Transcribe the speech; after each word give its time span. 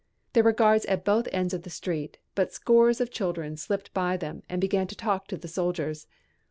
There 0.33 0.43
were 0.43 0.51
guards 0.51 0.87
at 0.87 1.05
both 1.05 1.27
ends 1.31 1.53
of 1.53 1.61
the 1.61 1.69
street, 1.69 2.17
but 2.33 2.51
scores 2.51 2.99
of 2.99 3.11
children 3.11 3.55
slipped 3.55 3.93
by 3.93 4.17
them 4.17 4.41
and 4.49 4.59
began 4.59 4.87
to 4.87 4.95
talk 4.95 5.27
to 5.27 5.37
the 5.37 5.47
soldiers. 5.47 6.07